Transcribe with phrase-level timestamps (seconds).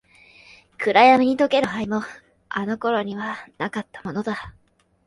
[0.79, 2.01] 暗闇に溶ける灰も、
[2.49, 4.55] あの頃にはなかったものだ。